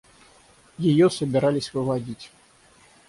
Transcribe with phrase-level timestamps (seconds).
[0.79, 2.31] Ее собирались выводить.